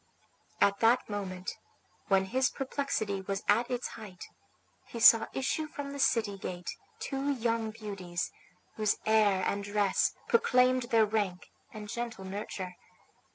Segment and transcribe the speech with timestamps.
[0.59, 1.51] At that moment,
[2.07, 4.25] when his perplexity was at its height,
[4.87, 8.31] he saw issue from the city gate two young beauties,
[8.77, 12.77] whose air and dress proclaimed their rank and gentle nurture.